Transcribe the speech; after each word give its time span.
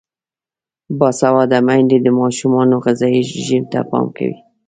باسواده 0.99 1.59
میندې 1.67 1.97
د 2.01 2.07
ماشومانو 2.21 2.75
غذايي 2.85 3.21
رژیم 3.31 3.63
ته 3.71 3.79
پام 3.89 4.05
کوي. 4.17 4.37